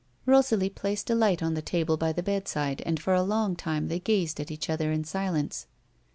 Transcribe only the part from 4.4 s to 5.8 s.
each other in silence.